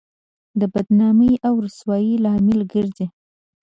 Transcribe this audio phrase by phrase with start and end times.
[0.59, 3.07] د بدنامۍ او رسوایۍ لامل ګرځي.